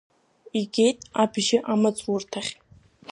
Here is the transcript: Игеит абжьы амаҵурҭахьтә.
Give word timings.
Игеит 0.59 0.99
абжьы 1.21 1.57
амаҵурҭахьтә. 1.71 2.57